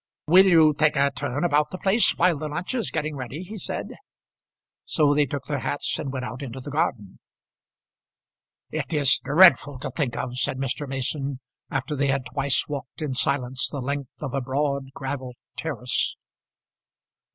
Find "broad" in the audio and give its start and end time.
14.41-14.91